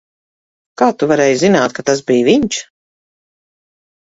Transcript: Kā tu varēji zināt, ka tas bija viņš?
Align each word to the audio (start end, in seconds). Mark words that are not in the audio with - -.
Kā 0.81 0.87
tu 1.01 1.09
varēji 1.11 1.35
zināt, 1.41 1.75
ka 1.81 1.85
tas 1.91 2.03
bija 2.09 2.29
viņš? 2.31 2.63